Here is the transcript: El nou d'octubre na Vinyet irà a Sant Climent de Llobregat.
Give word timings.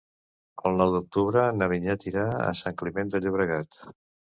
El 0.69 0.79
nou 0.83 0.93
d'octubre 0.95 1.45
na 1.59 1.69
Vinyet 1.75 2.09
irà 2.15 2.27
a 2.49 2.51
Sant 2.65 2.83
Climent 2.85 3.17
de 3.17 3.27
Llobregat. 3.27 3.85